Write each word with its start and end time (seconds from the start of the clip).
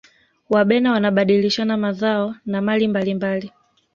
wabena 0.49 0.91
wanabadilishana 0.91 1.77
mazao 1.77 2.35
na 2.45 2.61
mali 2.61 2.87
mbalimbali 2.87 3.51